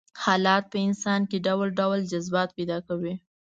حالات 0.23 0.63
په 0.71 0.77
انسان 0.87 1.21
کې 1.29 1.37
ډول 1.47 1.67
ډول 1.79 1.99
جذبات 2.11 2.49
پيدا 2.57 2.77
کوي. 2.87 3.13